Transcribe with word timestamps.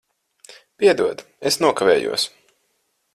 Piedod, 0.83 1.21
es 1.51 1.59
nokavējos. 1.67 2.27